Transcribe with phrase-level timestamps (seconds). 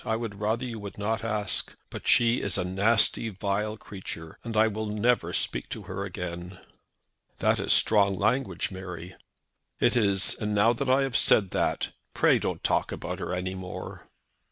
[0.03, 1.75] I would rather you would not ask.
[1.91, 6.57] But she is a nasty vile creature, and I will never speak to her again."
[7.37, 9.13] "That is strong language, Mary."
[9.79, 10.35] "It is.
[10.41, 14.09] And now that I have said that, pray don't talk about her any more."